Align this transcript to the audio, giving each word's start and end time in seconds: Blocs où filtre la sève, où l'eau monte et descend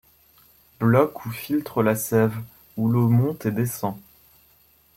Blocs 0.79 1.27
où 1.27 1.29
filtre 1.29 1.83
la 1.83 1.95
sève, 1.95 2.33
où 2.75 2.87
l'eau 2.89 3.07
monte 3.07 3.45
et 3.45 3.51
descend 3.51 3.99